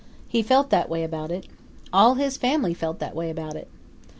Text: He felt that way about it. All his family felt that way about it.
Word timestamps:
He 0.27 0.41
felt 0.41 0.71
that 0.71 0.89
way 0.89 1.03
about 1.03 1.29
it. 1.29 1.45
All 1.93 2.15
his 2.15 2.35
family 2.35 2.73
felt 2.73 2.97
that 2.97 3.13
way 3.15 3.29
about 3.29 3.55
it. 3.55 3.67